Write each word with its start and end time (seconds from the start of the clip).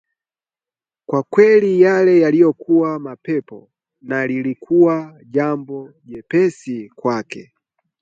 Kwake, 1.07 1.71
yale 1.79 2.17
yalikuwa 2.19 2.99
mapepo 2.99 3.71
na 4.01 4.27
lilikuwa 4.27 5.19
jambo 5.29 5.93
jepesi 6.03 6.89
kwake 6.89 7.53